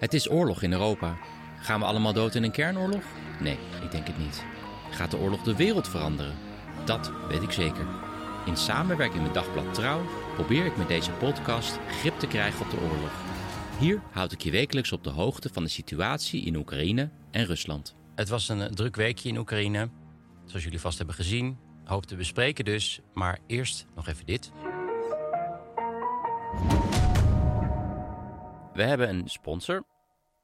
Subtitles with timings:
[0.00, 1.16] Het is oorlog in Europa.
[1.58, 3.02] Gaan we allemaal dood in een kernoorlog?
[3.40, 4.44] Nee, ik denk het niet.
[4.90, 6.34] Gaat de oorlog de wereld veranderen?
[6.84, 7.86] Dat weet ik zeker.
[8.46, 10.00] In samenwerking met Dagblad Trouw
[10.34, 13.12] probeer ik met deze podcast grip te krijgen op de oorlog.
[13.78, 17.94] Hier houd ik je wekelijks op de hoogte van de situatie in Oekraïne en Rusland.
[18.14, 19.88] Het was een eh, druk weekje in Oekraïne,
[20.44, 21.58] zoals jullie vast hebben gezien.
[21.84, 24.52] Hoop te bespreken dus, maar eerst nog even dit.
[28.80, 29.84] We hebben een sponsor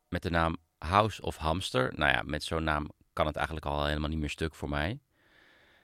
[0.09, 1.93] met de naam House of Hamster.
[1.95, 5.01] Nou ja, met zo'n naam kan het eigenlijk al helemaal niet meer stuk voor mij.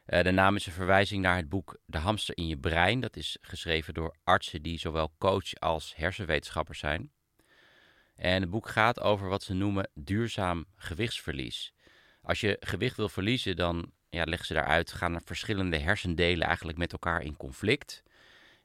[0.05, 3.01] Eh, de naam is een verwijzing naar het boek De hamster in je brein.
[3.01, 7.13] Dat is geschreven door artsen die zowel coach als hersenwetenschappers zijn.
[8.17, 11.73] En het boek gaat over wat ze noemen duurzaam gewichtsverlies.
[12.23, 16.79] Als je gewicht wil verliezen, dan ja, leggen ze daaruit, gaan er verschillende hersendelen eigenlijk
[16.79, 18.03] met elkaar in conflict.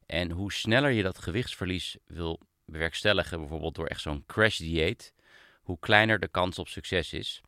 [0.05, 5.13] En hoe sneller je dat gewichtsverlies wil bewerkstelligen, bijvoorbeeld door echt zo'n crash dieet,
[5.61, 7.41] hoe kleiner de kans op succes is.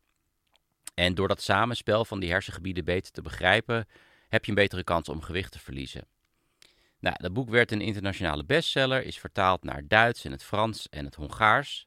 [0.94, 3.88] En door dat samenspel van die hersengebieden beter te begrijpen,
[4.28, 6.06] heb je een betere kans om gewicht te verliezen.
[6.98, 11.04] Nou, dat boek werd een internationale bestseller, is vertaald naar Duits en het Frans en
[11.04, 11.86] het Hongaars.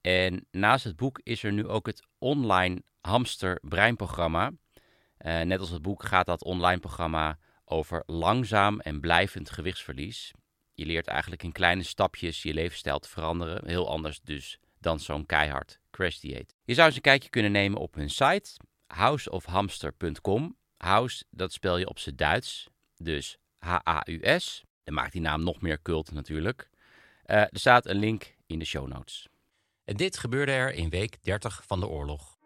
[0.00, 4.50] En naast het boek is er nu ook het online hamster breinprogramma.
[5.18, 10.32] Uh, net als het boek gaat dat online programma over langzaam en blijvend gewichtsverlies.
[10.74, 13.68] Je leert eigenlijk in kleine stapjes je levensstijl te veranderen.
[13.68, 16.56] Heel anders dus dan zo'n keihard crash dieet.
[16.64, 18.56] Je zou eens een kijkje kunnen nemen op hun site
[18.86, 20.56] houseofhamster.com.
[20.76, 24.64] House, dat spel je op z'n Duits, dus H-A-U-S.
[24.84, 26.70] Dat maakt die naam nog meer cult natuurlijk.
[27.26, 29.28] Uh, er staat een link in de show notes.
[29.84, 32.38] En dit gebeurde er in week 30 van de oorlog.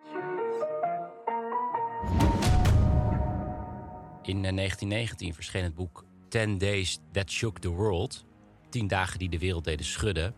[4.23, 8.25] In 1919 eh, verscheen het boek Ten Days That Shook the World.
[8.69, 10.35] 10 dagen die de wereld deden schudden.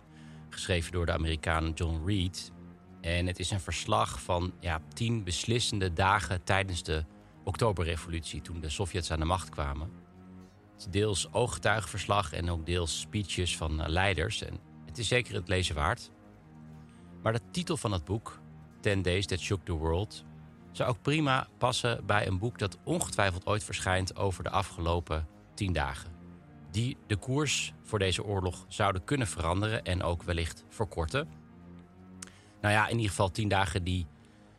[0.50, 2.52] Geschreven door de Amerikaan John Reed.
[3.00, 7.04] En het is een verslag van ja, 10 beslissende dagen tijdens de
[7.44, 8.40] Oktoberrevolutie.
[8.40, 9.90] Toen de Sovjets aan de macht kwamen.
[10.72, 14.42] Het is deels ooggetuigenverslag en ook deels speeches van eh, leiders.
[14.42, 16.10] En het is zeker het lezen waard.
[17.22, 18.40] Maar de titel van het boek,
[18.80, 20.24] Ten Days That Shook the World,
[20.72, 25.26] zou ook prima passen bij een boek dat ongetwijfeld ooit verschijnt over de afgelopen
[25.58, 26.10] tien dagen.
[26.70, 31.28] Die de koers voor deze oorlog zouden kunnen veranderen en ook wellicht verkorten.
[32.60, 34.06] Nou ja, in ieder geval tien dagen die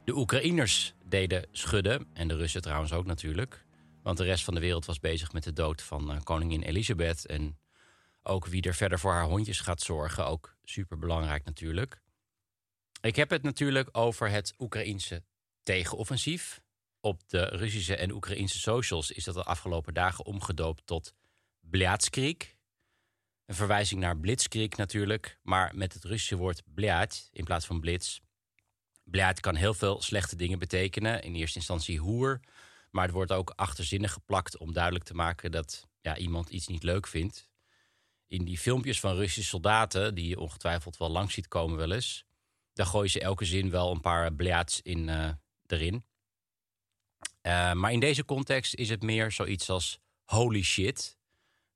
[0.03, 2.07] de Oekraïners deden schudden.
[2.13, 3.65] En de Russen trouwens ook natuurlijk.
[4.03, 7.25] Want de rest van de wereld was bezig met de dood van uh, koningin Elisabeth.
[7.25, 7.57] En
[8.23, 10.25] ook wie er verder voor haar hondjes gaat zorgen.
[10.25, 12.01] Ook super belangrijk natuurlijk.
[13.01, 15.23] Ik heb het natuurlijk over het Oekraïense
[15.63, 16.61] tegenoffensief.
[17.01, 21.13] Op de Russische en Oekraïnse socials is dat de afgelopen dagen omgedoopt tot
[21.59, 22.55] Bliatskrieg.
[23.45, 28.19] Een verwijzing naar Blitzkrieg natuurlijk, maar met het Russische woord bliat in plaats van blitz.
[29.03, 31.21] Bliat kan heel veel slechte dingen betekenen.
[31.21, 32.39] In eerste instantie hoer,
[32.91, 36.83] maar het wordt ook achterzinnig geplakt om duidelijk te maken dat ja, iemand iets niet
[36.83, 37.49] leuk vindt.
[38.27, 42.25] In die filmpjes van Russische soldaten, die je ongetwijfeld wel langs ziet komen wel eens,
[42.73, 45.31] daar gooien ze elke zin wel een paar bliats in, uh,
[45.65, 46.05] erin.
[47.49, 51.17] Uh, maar in deze context is het meer zoiets als holy shit.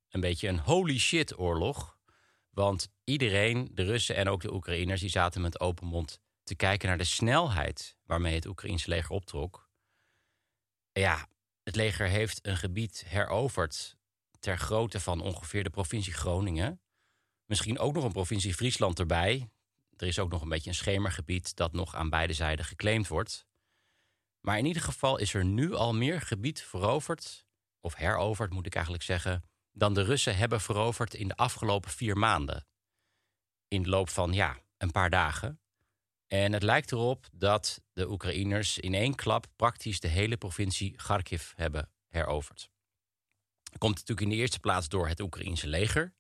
[0.10, 1.98] Een beetje een holy shit oorlog.
[2.50, 6.88] Want iedereen, de Russen en ook de Oekraïners, die zaten met open mond te kijken
[6.88, 9.70] naar de snelheid waarmee het Oekraïnse leger optrok.
[10.92, 11.28] Ja,
[11.64, 13.98] het leger heeft een gebied heroverd
[14.40, 16.82] ter grootte van ongeveer de provincie Groningen.
[17.46, 19.50] Misschien ook nog een provincie Friesland erbij.
[19.98, 23.48] Er is ook nog een beetje een schemergebied dat nog aan beide zijden geclaimd wordt.
[24.46, 27.46] Maar in ieder geval is er nu al meer gebied veroverd,
[27.80, 32.18] of heroverd moet ik eigenlijk zeggen, dan de Russen hebben veroverd in de afgelopen vier
[32.18, 32.66] maanden.
[33.68, 35.60] in de loop van ja, een paar dagen.
[36.28, 41.52] En het lijkt erop dat de Oekraïners in één klap praktisch de hele provincie Kharkiv
[41.56, 42.70] hebben heroverd.
[43.78, 46.14] Komt natuurlijk in de eerste plaats door het Oekraïense leger.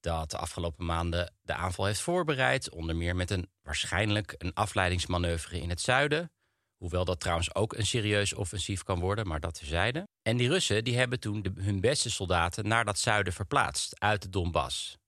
[0.00, 2.70] Dat de afgelopen maanden de aanval heeft voorbereid.
[2.70, 6.32] Onder meer met een waarschijnlijk een afleidingsmanoeuvre in het zuiden.
[6.80, 10.08] Hoewel dat trouwens ook een serieus offensief kan worden, maar dat terzijde.
[10.22, 14.28] En die Russen die hebben toen hun beste soldaten naar dat zuiden verplaatst, uit de
[14.28, 14.98] Donbass.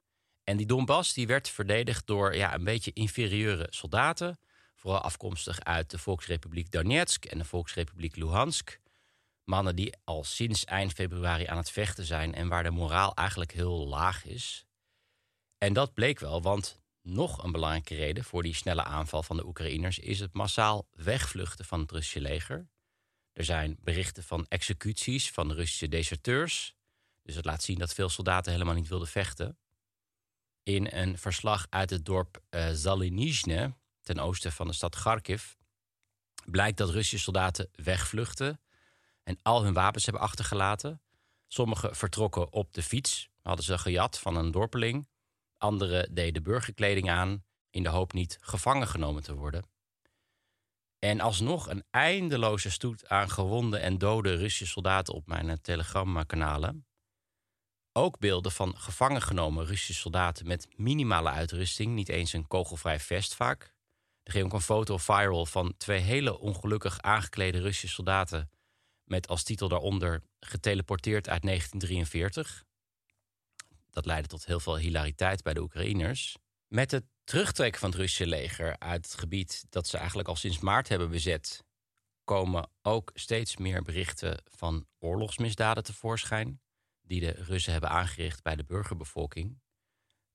[0.44, 4.38] En die Donbass die werd verdedigd door ja, een beetje inferieure soldaten.
[4.74, 8.80] Vooral afkomstig uit de Volksrepubliek Donetsk en de Volksrepubliek Luhansk.
[9.44, 13.52] Mannen die al sinds eind februari aan het vechten zijn en waar de moraal eigenlijk
[13.52, 14.64] heel laag is.
[15.58, 19.46] En dat bleek wel, want nog een belangrijke reden voor die snelle aanval van de
[19.46, 22.68] Oekraïners is het massaal wegvluchten van het Russische leger.
[23.32, 26.74] Er zijn berichten van executies van Russische deserteurs.
[27.22, 29.58] Dus het laat zien dat veel soldaten helemaal niet wilden vechten.
[30.62, 35.54] In een verslag uit het dorp uh, Zalinizhne, ten oosten van de stad Kharkiv,
[36.44, 38.60] blijkt dat Russische soldaten wegvluchten
[39.22, 41.00] en al hun wapens hebben achtergelaten.
[41.48, 45.06] Sommigen vertrokken op de fiets, hadden ze gejat van een dorpeling.
[45.62, 49.64] Anderen deden burgerkleding aan in de hoop niet gevangen genomen te worden.
[50.98, 56.86] En alsnog een eindeloze stoet aan gewonde en dode Russische soldaten op mijn telegramkanalen.
[57.92, 63.34] Ook beelden van gevangen genomen Russische soldaten met minimale uitrusting, niet eens een kogelvrij vest
[63.34, 63.74] vaak.
[64.22, 68.50] Er ging ook een foto viral van twee hele ongelukkig aangeklede Russische soldaten
[69.04, 72.64] met als titel daaronder geteleporteerd uit 1943.
[73.92, 76.36] Dat leidde tot heel veel hilariteit bij de Oekraïners.
[76.66, 80.58] Met het terugtrekken van het Russische leger uit het gebied dat ze eigenlijk al sinds
[80.58, 81.64] maart hebben bezet,
[82.24, 86.60] komen ook steeds meer berichten van oorlogsmisdaden tevoorschijn
[87.00, 89.60] die de Russen hebben aangericht bij de burgerbevolking.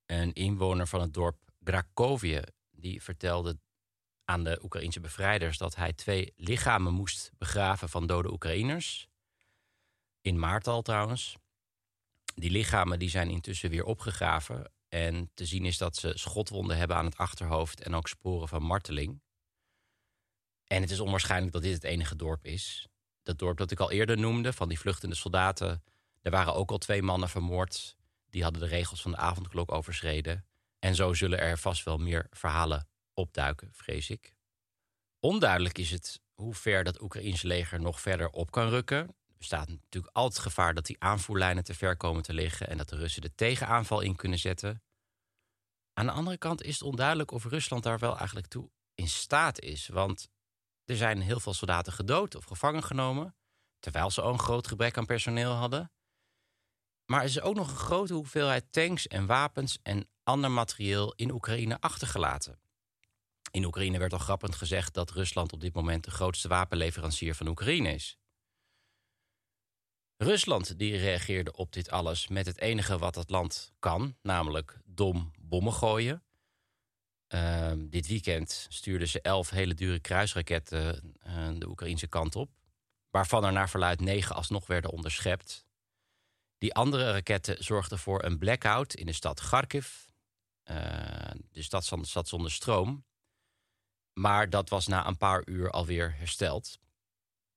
[0.05, 3.59] Een inwoner van het dorp Grakovje die vertelde
[4.25, 9.07] aan de Oekraïnse bevrijders dat hij twee lichamen moest begraven van dode Oekraïners.
[10.21, 11.37] In maart al trouwens.
[12.39, 14.71] Die lichamen die zijn intussen weer opgegraven.
[14.89, 18.63] En te zien is dat ze schotwonden hebben aan het achterhoofd en ook sporen van
[18.63, 19.21] marteling.
[20.63, 22.87] En het is onwaarschijnlijk dat dit het enige dorp is.
[23.23, 25.83] Dat dorp dat ik al eerder noemde, van die vluchtende soldaten.
[26.21, 27.97] Er waren ook al twee mannen vermoord.
[28.29, 30.45] Die hadden de regels van de avondklok overschreden.
[30.79, 34.33] En zo zullen er vast wel meer verhalen opduiken, vrees ik.
[35.19, 39.15] Onduidelijk is het hoe ver dat Oekraïense leger nog verder op kan rukken.
[39.37, 42.89] Bestaat natuurlijk altijd het gevaar dat die aanvoerlijnen te ver komen te liggen en dat
[42.89, 44.81] de Russen de tegenaanval in kunnen zetten.
[45.93, 49.59] Aan de andere kant is het onduidelijk of Rusland daar wel eigenlijk toe in staat
[49.59, 49.87] is.
[49.87, 50.29] Want
[50.85, 53.35] er zijn heel veel soldaten gedood of gevangen genomen,
[53.79, 55.91] terwijl ze ook een groot gebrek aan personeel hadden.
[57.05, 61.31] Maar er is ook nog een grote hoeveelheid tanks en wapens en ander materieel in
[61.31, 62.59] Oekraïne achtergelaten.
[63.51, 67.47] In Oekraïne werd al grappend gezegd dat Rusland op dit moment de grootste wapenleverancier van
[67.47, 68.17] Oekraïne is.
[70.17, 75.31] Rusland die reageerde op dit alles met het enige wat het land kan, namelijk dom
[75.39, 76.23] bommen gooien.
[77.27, 82.51] Ehm, dit weekend stuurden ze elf hele dure kruisraketten uh, de Oekraïnse kant op,
[83.09, 85.65] waarvan er naar verluid negen alsnog werden onderschept.
[86.57, 90.05] Die andere raketten zorgden voor een blackout in de stad Kharkiv.
[90.71, 90.77] Uh,
[91.51, 93.05] de stad zat zonder stroom.
[94.13, 96.79] Maar dat was na een paar uur alweer hersteld.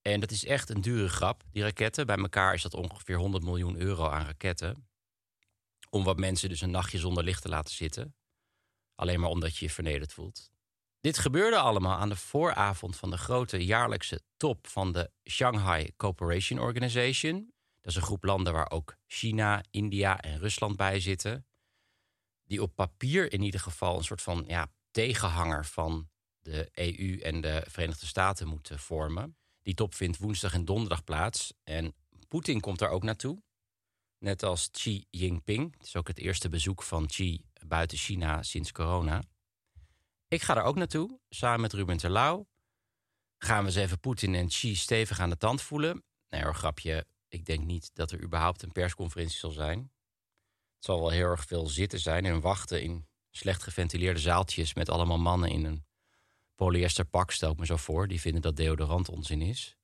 [0.03, 2.07] En dat is echt een dure grap, die raketten.
[2.07, 4.89] Bij elkaar is dat ongeveer 100 miljoen euro aan raketten.
[5.91, 8.15] Om wat mensen dus een nachtje zonder licht te laten zitten.
[8.95, 10.51] Alleen maar omdat je je vernederd voelt.
[11.01, 16.59] Dit gebeurde allemaal aan de vooravond van de grote jaarlijkse top van de Shanghai Cooperation
[16.59, 17.53] Organization.
[17.81, 21.47] Dat is een groep landen waar ook China, India en Rusland bij zitten.
[22.45, 27.41] Die op papier in ieder geval een soort van ja, tegenhanger van de EU en
[27.41, 29.40] de Verenigde Staten moeten vormen.
[29.71, 31.53] Die top vindt woensdag en donderdag plaats.
[31.65, 31.95] En
[32.29, 33.43] Poetin komt daar ook naartoe.
[34.19, 35.73] Net als Xi Jinping.
[35.73, 39.23] Het is ook het eerste bezoek van Xi buiten China sinds corona.
[40.29, 42.49] Ik ga daar ook naartoe, samen met Ruben Terlouw.
[43.39, 46.05] Gaan we eens even Poetin en Xi stevig aan de tand voelen.
[46.29, 47.07] Nee hoor, grapje.
[47.29, 49.79] Ik denk niet dat er überhaupt een persconferentie zal zijn.
[50.75, 54.75] Het zal wel heel erg veel zitten zijn en wachten in slecht geventileerde zaaltjes...
[54.75, 55.85] met allemaal mannen in een
[56.65, 58.09] polyester pak, stel ik me zo voor.
[58.09, 59.77] Die vinden dat deodorant onzin is.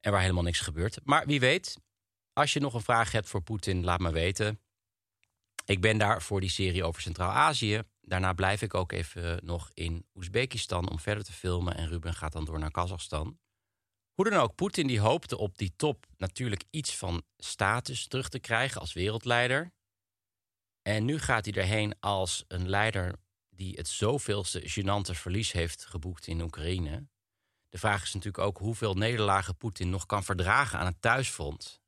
[0.00, 0.98] En waar helemaal niks gebeurt.
[1.04, 1.78] Maar wie weet,
[2.32, 4.60] als je nog een vraag hebt voor Poetin, laat me weten.
[5.64, 7.82] Ik ben daar voor die serie over Centraal-Azië.
[8.00, 11.76] Daarna blijf ik ook even nog in Oezbekistan om verder te filmen.
[11.76, 13.38] En Ruben gaat dan door naar Kazachstan.
[14.12, 18.38] Hoe dan ook, Poetin die hoopte op die top natuurlijk iets van status terug te
[18.38, 19.72] krijgen als wereldleider.
[20.82, 23.14] En nu gaat hij erheen als een leider
[23.60, 27.08] die het zoveelste gênante verlies heeft geboekt in Oekraïne.
[27.68, 31.80] De vraag is natuurlijk ook hoeveel nederlagen Poetin nog kan verdragen aan het thuisfront.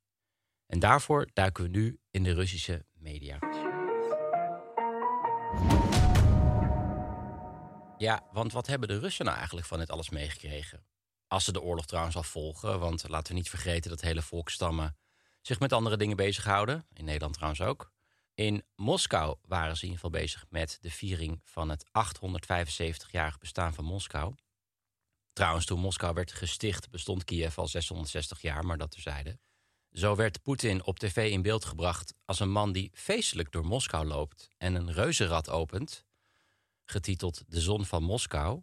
[0.65, 3.39] En daarvoor duiken we nu in de Russische media.
[7.97, 10.85] Ja, want wat hebben de Russen nou eigenlijk van dit alles meegekregen?
[11.27, 14.97] Als ze de oorlog trouwens al volgen, want laten we niet vergeten dat hele volkstammen
[15.41, 16.87] zich met andere dingen bezighouden.
[16.93, 17.92] In Nederland trouwens ook.
[18.33, 23.73] In Moskou waren ze in ieder geval bezig met de viering van het 875-jarig bestaan
[23.73, 24.35] van Moskou.
[25.33, 29.39] Trouwens, toen Moskou werd gesticht, bestond Kiev al 660 jaar, maar dat terzijde.
[29.91, 34.05] Zo werd Poetin op tv in beeld gebracht als een man die feestelijk door Moskou
[34.05, 36.05] loopt en een reuzenrad opent,
[36.85, 38.61] getiteld De Zon van Moskou.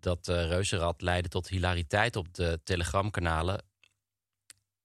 [0.00, 3.64] Dat uh, reuzenrad leidde tot hilariteit op de telegramkanalen,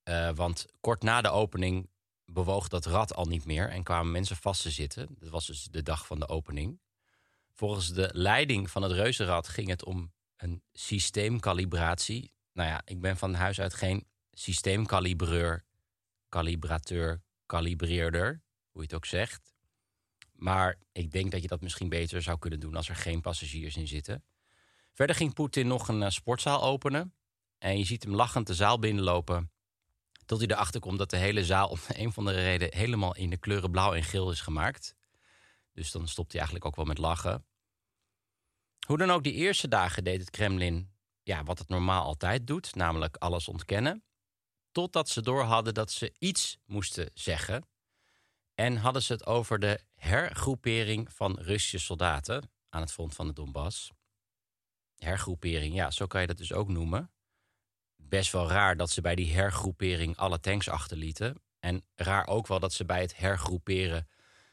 [0.04, 1.90] uh, want kort na de opening
[2.32, 5.08] bewoog dat rad al niet meer en kwamen mensen vast te zitten.
[5.18, 6.80] Dat was dus de dag van de opening.
[7.52, 12.32] Volgens de leiding van het reuzenrad ging het om een systeemkalibratie.
[12.52, 15.64] Nou ja, ik ben van huis uit geen systeemkalibreur,
[16.28, 19.54] kalibrateur, kalibreerder, hoe je het ook zegt.
[20.32, 23.76] Maar ik denk dat je dat misschien beter zou kunnen doen als er geen passagiers
[23.76, 24.24] in zitten.
[24.92, 27.14] Verder ging Poetin nog een uh, sportzaal openen.
[27.58, 29.50] En je ziet hem lachend de zaal binnenlopen.
[30.30, 33.30] Tot hij erachter komt dat de hele zaal om een van de reden helemaal in
[33.30, 34.94] de kleuren blauw en geel is gemaakt.
[35.72, 37.46] Dus dan stopt hij eigenlijk ook wel met lachen.
[38.86, 42.74] Hoe dan ook, die eerste dagen deed het Kremlin ja, wat het normaal altijd doet,
[42.74, 44.04] namelijk alles ontkennen.
[44.72, 47.68] Totdat ze door hadden dat ze iets moesten zeggen.
[48.54, 53.32] En hadden ze het over de hergroepering van Russische soldaten aan het front van de
[53.32, 53.90] Donbass.
[54.96, 57.10] Hergroepering, ja, zo kan je dat dus ook noemen.
[58.10, 61.42] Best wel raar dat ze bij die hergroepering alle tanks achterlieten.
[61.58, 64.08] En raar ook wel dat ze bij het hergroeperen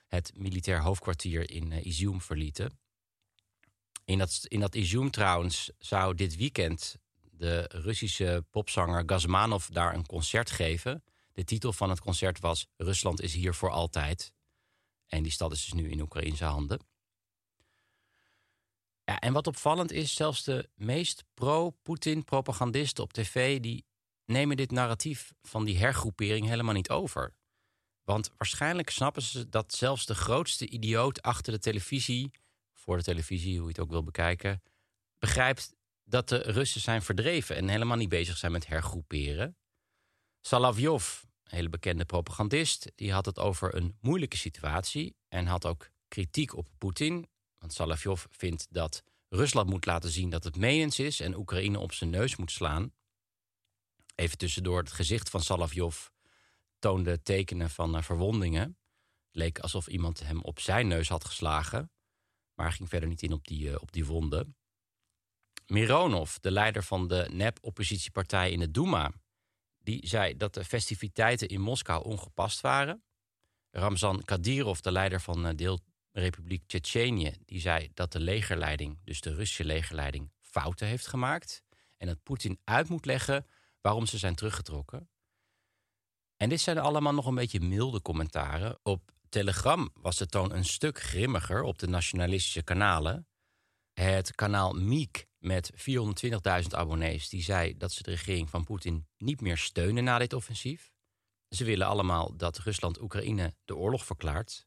[0.07, 2.79] het militair hoofdkwartier in uh, Izium verlieten.
[4.05, 6.95] In dat, in dat Izium trouwens zou dit weekend
[7.31, 11.03] de Russische popzanger Gazmanov daar een concert geven.
[11.33, 14.33] De titel van het concert was Rusland is hier voor altijd.
[15.07, 16.79] En die stad is dus nu in Oekraïnse handen.
[19.09, 23.59] Ja, en wat opvallend is, zelfs de meest pro-Poetin propagandisten op tv...
[23.59, 23.85] die
[24.25, 27.33] nemen dit narratief van die hergroepering helemaal niet over.
[28.03, 32.31] Want waarschijnlijk snappen ze dat zelfs de grootste idioot achter de televisie...
[32.73, 34.63] voor de televisie, hoe je het ook wil bekijken...
[35.19, 39.57] begrijpt dat de Russen zijn verdreven en helemaal niet bezig zijn met hergroeperen.
[40.41, 45.89] Salavjov, een hele bekende propagandist, die had het over een moeilijke situatie en had ook
[46.07, 47.27] kritiek op Poetin.
[47.57, 51.93] Want Salavjov vindt dat Rusland moet laten zien dat het menens is en Oekraïne op
[51.93, 52.93] zijn neus moet slaan.
[54.15, 56.07] Even tussendoor, het gezicht van Salavjov
[56.79, 58.77] toonde tekenen van uh, verwondingen.
[59.31, 61.91] Leek alsof iemand hem op zijn neus had geslagen,
[62.53, 64.55] maar ging verder niet in op die, uh, op die wonden.
[65.65, 69.11] Mironov, de leider van de nep-oppositiepartij in de Duma,
[69.77, 73.03] die zei dat de festiviteiten in Moskou ongepast waren.
[73.71, 75.79] Ramzan Kadyrov, de leider van de
[76.21, 81.63] deelrepubliek Tsjetsjenië, die zei dat de legerleiding, dus de Russische legerleiding, fouten heeft gemaakt.
[81.97, 83.45] En dat Poetin uit moet leggen
[83.81, 85.09] waarom ze zijn teruggetrokken.
[86.37, 88.79] En dit zijn allemaal nog een beetje milde commentaren.
[88.83, 93.27] Op Telegram was de toon een stuk grimmiger op de nationalistische kanalen.
[93.93, 99.41] Het kanaal Miek met 420.000 abonnees die zei dat ze de regering van Poetin niet
[99.41, 100.91] meer steunen na dit offensief.
[101.49, 104.66] Ze willen allemaal dat Rusland Oekraïne de oorlog verklaart.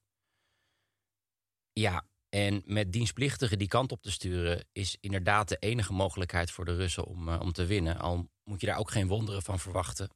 [1.80, 6.64] Ja, en met dienstplichtigen die kant op te sturen is inderdaad de enige mogelijkheid voor
[6.64, 7.99] de Russen om, uh, om te winnen.
[7.99, 10.10] Al moet je daar ook geen wonderen van verwachten.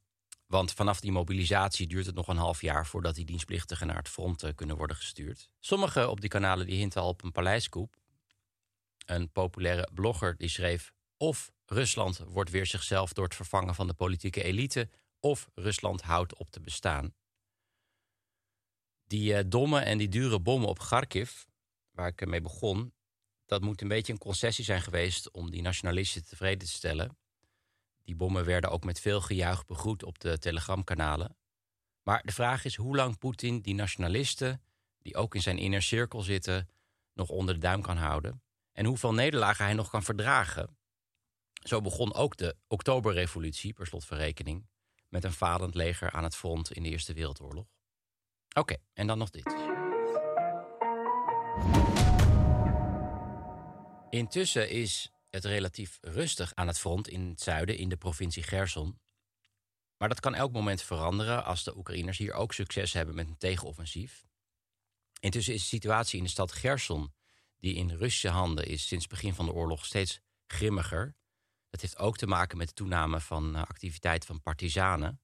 [0.47, 4.09] Want vanaf die mobilisatie duurt het nog een half jaar voordat die dienstplichtigen naar het
[4.09, 5.49] front uh, kunnen worden gestuurd.
[5.59, 7.95] Sommigen op die kanalen die hinten al op een paleiskoep.
[9.05, 13.93] Een populaire blogger die schreef: of Rusland wordt weer zichzelf door het vervangen van de
[13.93, 17.13] politieke elite, of Rusland houdt op te bestaan.
[19.07, 21.43] Die uh, domme en die dure bommen op Kharkiv,
[21.95, 22.93] waar ik mee begon,
[23.45, 27.17] dat moet een beetje een concessie zijn geweest om die nationalisten tevreden te stellen.
[28.03, 31.37] Die bommen werden ook met veel gejuich begroet op de telegramkanalen.
[32.03, 34.63] Maar de vraag is hoe lang Poetin die nationalisten,
[34.97, 36.69] die ook in zijn inner cirkel zitten,
[37.13, 38.43] nog onder de duim kan houden
[38.75, 40.77] en hoeveel nederlagen hij nog kan verdragen.
[41.63, 44.67] Zo begon ook de Oktoberrevolutie, per slot van rekening,
[45.09, 47.65] met een falend leger aan het front in de Eerste Wereldoorlog.
[48.53, 49.84] Oké, en dan nog dit.
[54.09, 58.99] Intussen is het relatief rustig aan het front in het zuiden, in de provincie Gerson.
[59.97, 63.37] Maar dat kan elk moment veranderen als de Oekraïners hier ook succes hebben met een
[63.37, 64.25] tegenoffensief.
[65.19, 67.13] Intussen is de situatie in de stad Gerson,
[67.57, 71.15] die in Russische handen is sinds het begin van de oorlog, steeds grimmiger.
[71.69, 75.21] Dat heeft ook te maken met de toename van uh, activiteit van partizanen.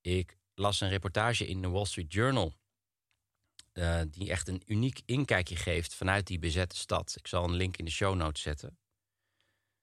[0.00, 2.54] Ik las een reportage in de Wall Street Journal.
[3.74, 7.14] Uh, die echt een uniek inkijkje geeft vanuit die bezette stad.
[7.16, 8.78] Ik zal een link in de show notes zetten.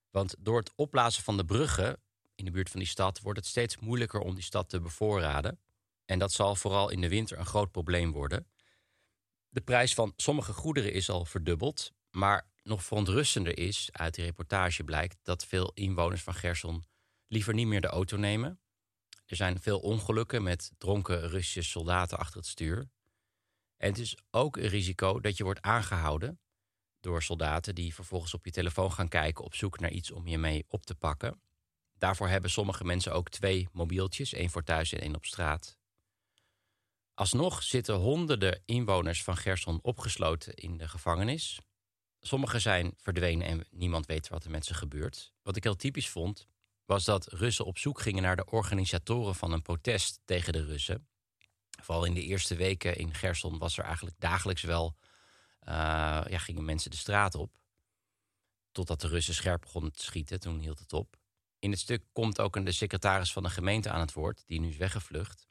[0.09, 2.01] Want door het opblazen van de bruggen
[2.35, 5.59] in de buurt van die stad wordt het steeds moeilijker om die stad te bevoorraden.
[6.05, 8.47] En dat zal vooral in de winter een groot probleem worden.
[9.49, 11.91] De prijs van sommige goederen is al verdubbeld.
[12.09, 16.83] Maar nog verontrustender is, uit die reportage blijkt, dat veel inwoners van Gerson
[17.27, 18.59] liever niet meer de auto nemen.
[19.25, 22.89] Er zijn veel ongelukken met dronken Russische soldaten achter het stuur.
[23.81, 26.39] En het is ook een risico dat je wordt aangehouden
[26.99, 30.37] door soldaten die vervolgens op je telefoon gaan kijken op zoek naar iets om je
[30.37, 31.41] mee op te pakken.
[31.97, 35.77] Daarvoor hebben sommige mensen ook twee mobieltjes, één voor thuis en één op straat.
[37.13, 41.59] Alsnog zitten honderden inwoners van Gerson opgesloten in de gevangenis.
[42.19, 45.33] Sommigen zijn verdwenen en niemand weet wat er met ze gebeurt.
[45.41, 46.47] Wat ik heel typisch vond,
[46.85, 51.10] was dat Russen op zoek gingen naar de organisatoren van een protest tegen de Russen.
[51.81, 54.95] Vooral in de eerste weken in Gerson was er eigenlijk dagelijks wel,
[55.63, 55.73] uh,
[56.27, 57.59] ja, gingen mensen de straat op.
[58.71, 61.19] Totdat de Russen scherp begonnen te schieten, toen hield het op.
[61.59, 64.59] In het stuk komt ook een de secretaris van de gemeente aan het woord, die
[64.59, 65.47] nu is weggevlucht.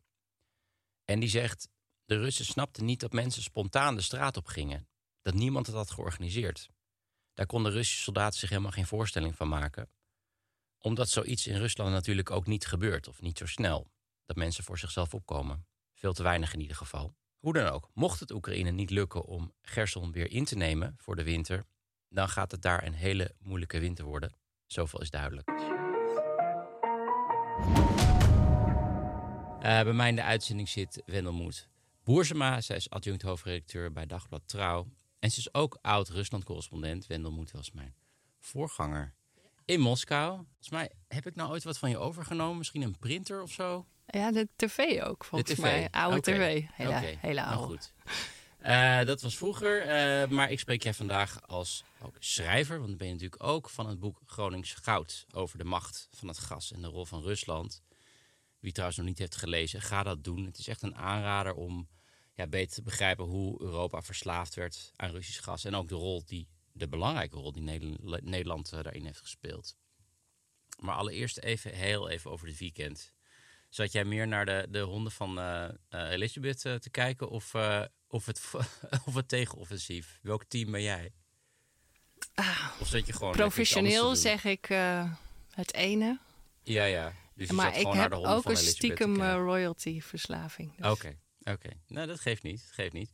[1.04, 1.68] En die zegt:
[2.04, 4.88] De Russen snapten niet dat mensen spontaan de straat op gingen.
[5.22, 6.70] Dat niemand het had georganiseerd.
[7.34, 9.90] Daar konden Russische soldaten zich helemaal geen voorstelling van maken.
[10.78, 13.90] Omdat zoiets in Rusland natuurlijk ook niet gebeurt, of niet zo snel.
[14.24, 15.66] Dat mensen voor zichzelf opkomen.
[16.00, 17.14] Veel te weinig in ieder geval.
[17.38, 21.16] Hoe dan ook, mocht het Oekraïne niet lukken om Gerson weer in te nemen voor
[21.16, 21.66] de winter,
[22.08, 24.34] dan gaat het daar een hele moeilijke winter worden.
[24.66, 25.48] Zoveel is duidelijk.
[25.48, 25.60] Uh,
[29.60, 31.68] bij mij in de uitzending zit Wendelmoed
[32.04, 32.60] Boersema.
[32.60, 34.86] Zij is adjunct hoofdredacteur bij Dagblad Trouw.
[35.18, 37.06] En ze is ook oud-Rusland-correspondent.
[37.06, 37.94] Wendelmoed was mijn
[38.38, 39.14] voorganger
[39.70, 40.34] in Moskou.
[40.36, 42.58] Volgens mij heb ik nou ooit wat van je overgenomen.
[42.58, 43.86] Misschien een printer of zo?
[44.06, 45.88] Ja, de tv ook, volgens mij.
[45.90, 46.34] Oude okay.
[46.34, 46.66] tv.
[46.72, 47.18] Hele, okay.
[47.20, 47.56] hele oude.
[47.56, 47.92] Nou goed.
[48.62, 52.96] Uh, dat was vroeger, uh, maar ik spreek jij vandaag als ook schrijver, want dan
[52.96, 56.72] ben je natuurlijk ook van het boek Gronings Goud over de macht van het gas
[56.72, 57.82] en de rol van Rusland.
[58.58, 60.44] Wie trouwens nog niet heeft gelezen, ga dat doen.
[60.44, 61.88] Het is echt een aanrader om
[62.34, 65.64] ja, beter te begrijpen hoe Europa verslaafd werd aan Russisch gas.
[65.64, 67.62] En ook de rol die, de belangrijke rol die
[68.22, 69.76] Nederland uh, daarin heeft gespeeld.
[70.78, 73.12] Maar allereerst even heel even over het weekend.
[73.68, 77.54] Zat jij meer naar de, de honden van uh, uh, Elizabeth te kijken of,
[78.08, 78.50] of, het,
[79.06, 80.18] of het tegenoffensief?
[80.22, 81.12] Welk team ben jij?
[82.80, 84.66] Of zat je gewoon professioneel zeg ik
[85.50, 86.18] het ene.
[86.62, 87.12] Ja, ja.
[87.34, 90.70] Dus maar ik heb ook een stiekem uh, royalty verslaving.
[90.70, 91.14] Oké, dus.
[91.40, 91.50] oké.
[91.50, 91.80] Okay.
[91.86, 92.60] Nou, dat geeft niet.
[92.60, 93.10] Dat geeft niet.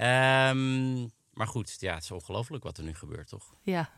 [0.00, 3.54] Um, maar goed, ja, het is ongelooflijk wat er nu gebeurt, toch?
[3.62, 3.90] Ja.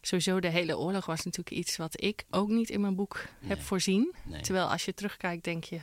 [0.00, 3.48] Sowieso de hele oorlog was natuurlijk iets wat ik ook niet in mijn boek nee.
[3.48, 4.14] heb voorzien.
[4.24, 4.40] Nee.
[4.40, 5.80] Terwijl als je terugkijkt, denk je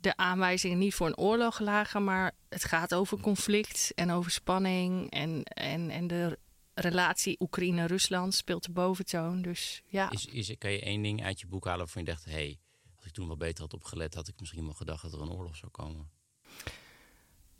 [0.00, 5.10] de aanwijzingen niet voor een oorlog lagen, maar het gaat over conflict en over spanning
[5.10, 6.38] en, en, en de
[6.74, 9.42] relatie Oekraïne-Rusland speelt de boventoon.
[9.42, 10.10] Dus ja.
[10.10, 12.58] Is, is, kan je één ding uit je boek halen waarvan je dacht: hé, hey,
[12.96, 15.32] als ik toen wel beter had opgelet, had ik misschien wel gedacht dat er een
[15.32, 16.10] oorlog zou komen?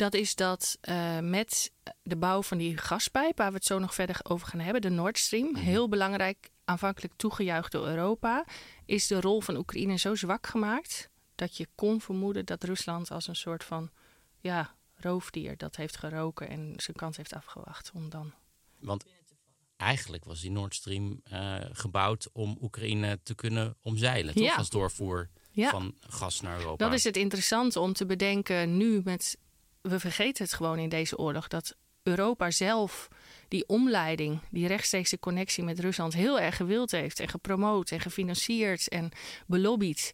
[0.00, 3.94] Dat is dat uh, met de bouw van die gaspijp, waar we het zo nog
[3.94, 5.64] verder over gaan hebben, de Nord Stream, -hmm.
[5.64, 8.46] heel belangrijk, aanvankelijk toegejuicht door Europa,
[8.84, 13.26] is de rol van Oekraïne zo zwak gemaakt dat je kon vermoeden dat Rusland als
[13.26, 13.90] een soort van
[14.38, 18.32] ja, roofdier dat heeft geroken en zijn kans heeft afgewacht om dan
[18.78, 19.04] want
[19.76, 24.44] eigenlijk was die Nord Stream uh, gebouwd om Oekraïne te kunnen omzeilen, toch?
[24.44, 24.54] Ja.
[24.54, 25.70] Als doorvoer ja.
[25.70, 26.84] van gas naar Europa.
[26.84, 29.38] Dat is het interessante om te bedenken nu met...
[29.80, 33.08] We vergeten het gewoon in deze oorlog dat Europa zelf
[33.48, 38.88] die omleiding, die rechtstreekse connectie met Rusland heel erg gewild heeft en gepromoot en gefinancierd
[38.88, 39.10] en
[39.46, 40.12] belobbyd.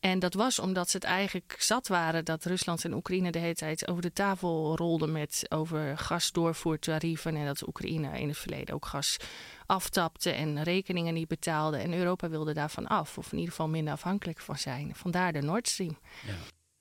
[0.00, 3.54] En dat was omdat ze het eigenlijk zat waren dat Rusland en Oekraïne de hele
[3.54, 7.36] tijd over de tafel rolden met over gasdoorvoertarieven.
[7.36, 9.16] En dat Oekraïne in het verleden ook gas
[9.66, 11.76] aftapte en rekeningen niet betaalde.
[11.76, 14.94] En Europa wilde daarvan af, of in ieder geval minder afhankelijk van zijn.
[14.94, 15.98] Vandaar de Nord Stream.
[16.26, 16.34] Ja.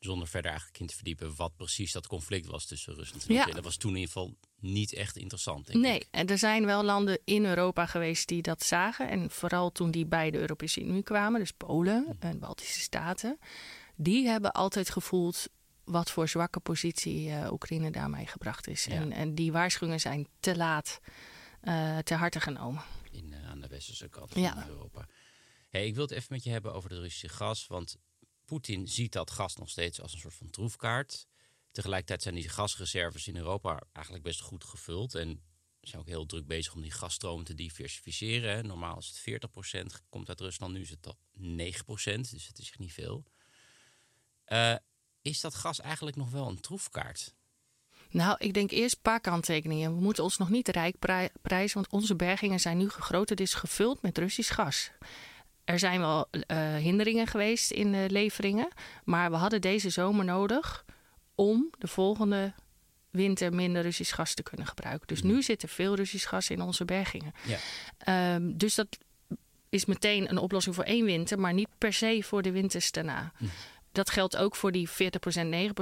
[0.06, 3.48] Zonder verder eigenlijk in te verdiepen wat precies dat conflict was tussen Rusland en Oekraïne.
[3.48, 3.56] Ja.
[3.56, 5.66] Dat was toen in ieder geval niet echt interessant.
[5.68, 6.08] Denk nee, ik.
[6.12, 9.10] en er zijn wel landen in Europa geweest die dat zagen.
[9.10, 13.40] En vooral toen die bij de Europese Unie kwamen, dus Polen en Baltische Staten,
[13.96, 15.48] die hebben altijd gevoeld
[15.84, 18.86] wat voor zwakke positie uh, Oekraïne daarmee gebracht is.
[18.86, 18.94] Ja.
[18.94, 21.00] En, en, die waarschuwingen zijn te laat
[21.64, 22.84] uh, ter harte genomen.
[23.12, 24.68] In, uh, aan de westerse kant van ja.
[24.68, 25.08] Europa.
[25.70, 27.68] Hey, ik wil het even met je hebben over de Russische gas.
[27.68, 27.98] Want
[28.46, 31.28] Poetin ziet dat gas nog steeds als een soort van troefkaart.
[31.72, 35.16] Tegelijkertijd zijn die gasreserves in Europa eigenlijk best goed gevuld.
[35.16, 35.42] En
[35.88, 38.68] zijn ook heel druk bezig om die gasstroom te diversificeren.
[38.68, 39.50] Normaal is het
[40.00, 43.24] 40% komt uit Rusland, nu is het al 9%, dus het is echt niet veel.
[44.48, 44.76] Uh,
[45.22, 47.34] is dat gas eigenlijk nog wel een troefkaart?
[48.10, 49.96] Nou, ik denk eerst een paar kanttekeningen.
[49.96, 51.00] We moeten ons nog niet rijk
[51.42, 52.90] prijzen, want onze bergingen zijn nu
[53.36, 54.92] is gevuld met Russisch gas.
[55.66, 58.68] Er zijn wel uh, hinderingen geweest in de leveringen,
[59.04, 60.86] maar we hadden deze zomer nodig
[61.36, 62.54] om de volgende
[63.10, 65.08] winter minder Russisch gas te kunnen gebruiken.
[65.08, 65.32] Dus mm.
[65.32, 67.34] nu zit er veel Russisch gas in onze bergingen.
[67.46, 68.36] Ja.
[68.36, 68.88] Um, dus dat
[69.70, 73.32] is meteen een oplossing voor één winter, maar niet per se voor de winters daarna.
[73.38, 73.50] Mm
[73.96, 74.96] dat geldt ook voor die 40%, 9%.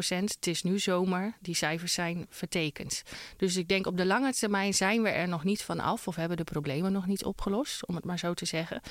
[0.07, 3.03] Het is nu zomer, die cijfers zijn vertekend.
[3.37, 6.15] Dus ik denk op de lange termijn zijn we er nog niet van af of
[6.15, 8.81] hebben de problemen nog niet opgelost, om het maar zo te zeggen.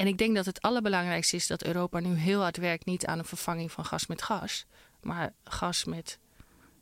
[0.00, 3.18] En ik denk dat het allerbelangrijkste is dat Europa nu heel hard werkt niet aan
[3.18, 4.66] een vervanging van gas met gas,
[5.00, 6.18] maar gas met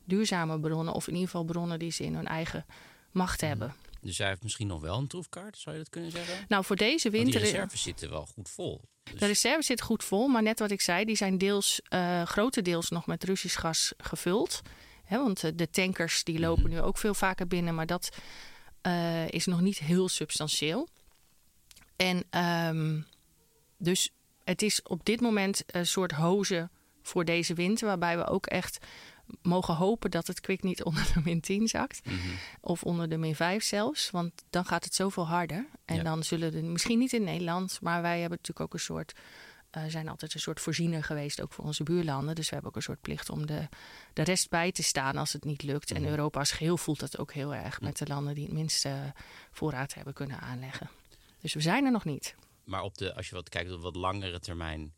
[0.05, 2.65] duurzame bronnen of in ieder geval bronnen die ze in hun eigen
[3.11, 3.49] macht mhm.
[3.49, 3.75] hebben.
[4.01, 6.45] Dus hij heeft misschien nog wel een troefkaart, zou je dat kunnen zeggen?
[6.47, 7.31] Nou, voor deze winter...
[7.31, 8.81] Want die reserves zitten wel goed vol.
[9.03, 9.19] Dus...
[9.19, 12.89] De reserves zitten goed vol, maar net wat ik zei, die zijn deels, uh, grotendeels
[12.89, 14.61] nog met Russisch gas gevuld.
[15.09, 16.71] want eh, de tankers die lopen mhm.
[16.71, 18.09] nu ook veel vaker binnen, maar dat
[18.87, 20.87] uh, is nog niet heel substantieel.
[21.99, 22.23] En
[22.69, 23.05] um,
[23.77, 24.11] dus
[24.43, 28.85] het is op dit moment een soort hozen voor deze winter, waarbij we ook echt
[29.41, 32.05] mogen hopen dat het kwik niet onder de min 10 zakt.
[32.05, 32.17] Mhm.
[32.61, 34.11] Of onder de min 5 zelfs.
[34.11, 35.65] Want dan gaat het zoveel harder.
[35.85, 39.13] En dan zullen er misschien niet in Nederland, maar wij hebben natuurlijk ook een soort.
[39.77, 42.35] Uh, zijn altijd een soort voorziener geweest, ook voor onze buurlanden.
[42.35, 43.67] Dus we hebben ook een soort plicht om de,
[44.13, 45.91] de rest bij te staan als het niet lukt.
[45.91, 46.11] En mhm.
[46.11, 49.13] Europa als geheel voelt dat ook heel erg met de landen die het minste
[49.51, 50.89] voorraad hebben kunnen aanleggen.
[51.41, 52.35] Dus we zijn er nog niet.
[52.63, 54.93] Maar op de, als je wat kijkt op wat langere termijn,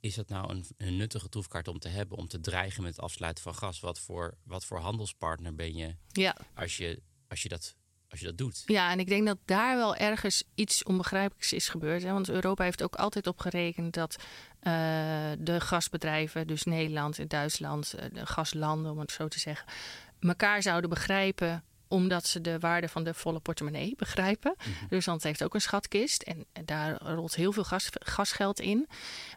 [0.00, 3.04] is dat nou een, een, nuttige troefkaart om te hebben om te dreigen met het
[3.04, 3.80] afsluiten van gas?
[3.80, 6.36] Wat voor, wat voor handelspartner ben je ja.
[6.54, 7.76] als, je, als, je dat,
[8.08, 8.62] als je dat doet?
[8.66, 12.02] Ja, en ik denk dat daar wel ergens iets onbegrijpelijks is gebeurd.
[12.02, 12.12] Hè?
[12.12, 14.22] Want Europa heeft ook altijd op gerekend dat uh,
[15.38, 19.66] de gasbedrijven, dus Nederland en Duitsland, uh, de gaslanden om het zo te zeggen,
[20.20, 24.54] elkaar zouden begrijpen omdat ze de waarde van de volle portemonnee begrijpen.
[24.58, 28.88] Mm Rusland heeft ook een schatkist en daar rolt heel veel gas, gasgeld in.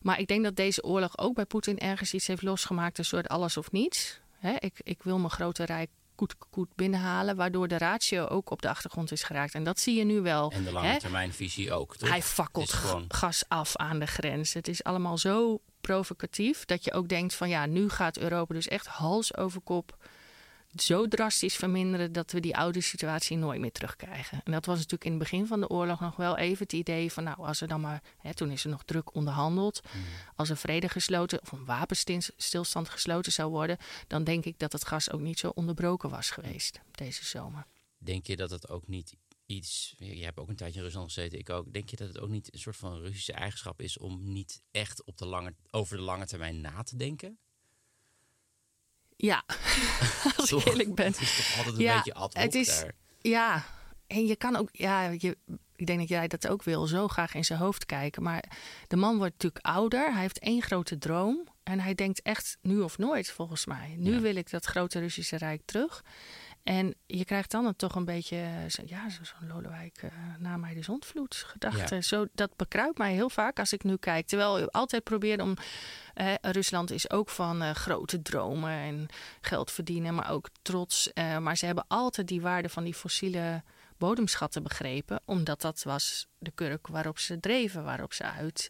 [0.02, 3.28] Maar ik denk dat deze oorlog ook bij Poetin ergens iets heeft losgemaakt, een soort
[3.28, 4.20] alles of niets.
[4.60, 8.70] ik, ik wil mijn grote rijk koet, koet binnenhalen, waardoor de ratio ook op de
[8.70, 9.54] achtergrond is geraakt.
[9.54, 10.52] En dat zie je nu wel.
[10.52, 11.96] En de lange termijn visie ook.
[11.96, 12.10] Toch?
[12.10, 13.06] Hij fakkelt gewoon...
[13.08, 14.54] gas af aan de grens.
[14.54, 18.68] Het is allemaal zo provocatief dat je ook denkt van ja, nu gaat Europa dus
[18.68, 19.98] echt hals over kop
[20.82, 24.42] zo drastisch verminderen dat we die oude situatie nooit meer terugkrijgen.
[24.44, 27.12] En dat was natuurlijk in het begin van de oorlog nog wel even het idee
[27.12, 30.02] van, nou, als er dan maar, hè, toen is er nog druk onderhandeld, mm.
[30.36, 34.86] als er vrede gesloten of een wapenstilstand gesloten zou worden, dan denk ik dat het
[34.86, 37.66] gas ook niet zo onderbroken was geweest deze zomer.
[37.98, 41.40] Denk je dat het ook niet iets, je hebt ook een tijdje in Rusland gezeten,
[41.40, 44.32] ik ook, denk je dat het ook niet een soort van Russische eigenschap is om
[44.32, 47.40] niet echt op de lange, over de lange termijn na te denken?
[49.15, 49.43] Ja,
[50.38, 51.06] als ik eerlijk ben.
[51.06, 52.91] Het is toch altijd een ja, beetje ad het is, daar.
[53.21, 53.63] Ja,
[54.08, 55.38] en je kan ook, ja, je,
[55.75, 58.23] ik denk dat jij dat ook wil, zo graag in zijn hoofd kijken.
[58.23, 58.43] Maar
[58.88, 60.12] de man wordt natuurlijk ouder.
[60.12, 61.47] Hij heeft één grote droom.
[61.63, 63.95] En hij denkt echt nu of nooit, volgens mij.
[63.97, 66.04] Nu wil ik dat grote Russische Rijk terug.
[66.65, 68.38] En je krijgt dan toch een beetje,
[68.86, 72.01] ja, zo'n Lodewijk uh, na mij de zondvloed gedachte.
[72.01, 74.28] Zo, dat bekruipt mij heel vaak als ik nu kijk.
[74.28, 75.56] Terwijl je altijd probeert om
[76.41, 79.08] Rusland is ook van uh, grote dromen en
[79.41, 81.12] geld verdienen, maar ook trots.
[81.13, 83.63] Uh, maar ze hebben altijd die waarde van die fossiele
[83.97, 88.69] bodemschatten begrepen, omdat dat was de kurk waarop ze dreven, waarop ze uit,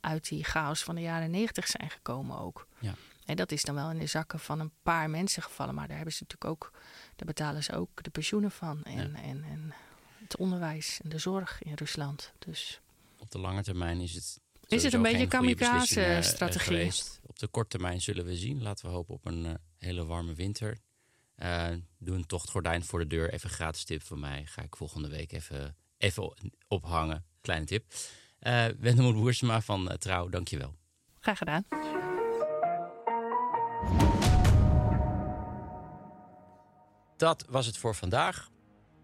[0.00, 2.66] uit die chaos van de jaren negentig zijn gekomen ook.
[2.78, 2.94] Ja.
[3.24, 5.96] En dat is dan wel in de zakken van een paar mensen gevallen, maar daar
[5.96, 6.70] hebben ze natuurlijk ook,
[7.16, 9.74] daar betalen ze ook de pensioenen van en, en, en
[10.22, 12.32] het onderwijs en de zorg in Rusland.
[12.38, 12.80] Dus
[13.18, 16.78] op de lange termijn is het is het een beetje kamikaze-strategie?
[16.78, 16.92] Eh,
[17.26, 18.62] op de korte termijn zullen we zien.
[18.62, 20.78] Laten we hopen op een uh, hele warme winter.
[21.38, 23.32] Uh, doe een tochtgordijn voor de deur.
[23.32, 24.42] Even een gratis tip van mij.
[24.46, 26.34] Ga ik volgende week even, even
[26.68, 27.24] ophangen.
[27.40, 27.84] Kleine tip.
[28.40, 30.74] Uh, Wendemoed Boersema van uh, Trouw, dankjewel.
[31.20, 31.64] Graag gedaan.
[37.16, 38.50] Dat was het voor vandaag.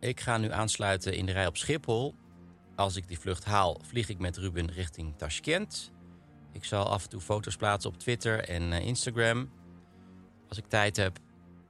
[0.00, 2.14] Ik ga nu aansluiten in de rij op Schiphol.
[2.76, 5.90] Als ik die vlucht haal, vlieg ik met Ruben richting Tashkent.
[6.52, 9.50] Ik zal af en toe foto's plaatsen op Twitter en eh, Instagram.
[10.48, 11.18] Als ik tijd heb.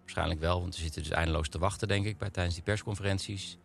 [0.01, 3.59] Waarschijnlijk wel, want we zitten dus eindeloos te wachten, denk ik, bij, tijdens die persconferenties.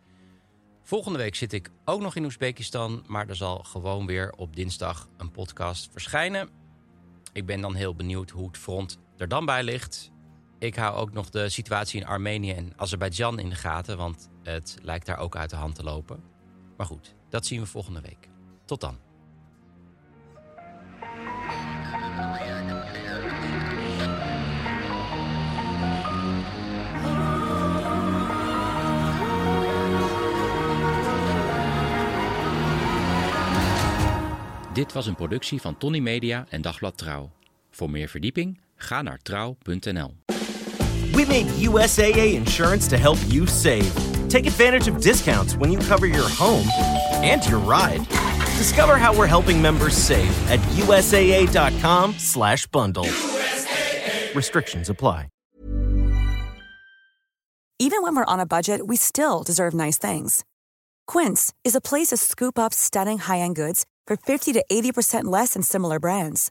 [0.82, 5.08] Volgende week zit ik ook nog in Oezbekistan, maar er zal gewoon weer op dinsdag
[5.16, 6.48] een podcast verschijnen.
[7.32, 10.10] Ik ben dan heel benieuwd hoe het front er dan bij ligt.
[10.58, 14.76] Ik hou ook nog de situatie in Armenië en Azerbeidzjan in de gaten, want het
[14.82, 16.22] lijkt daar ook uit de hand te lopen.
[16.76, 18.28] Maar goed, dat zien we volgende week.
[18.64, 18.98] Tot dan.
[34.72, 37.30] Dit was een productie van Tony Media en Dagblad Trouw.
[37.70, 40.14] Voor meer verdieping ga naar trouw.nl.
[41.12, 43.92] We made USAA insurance to help you save.
[44.28, 46.68] Take advantage of discounts when you cover your home
[47.22, 48.06] and your ride.
[48.58, 53.06] Discover how we're helping members save at usaa.com/bundle.
[54.34, 55.28] Restrictions apply.
[57.78, 60.44] Even when we're on a budget, we still deserve nice things.
[61.06, 65.52] Quince is a place to scoop up stunning high-end goods for 50 to 80% less
[65.52, 66.50] than similar brands.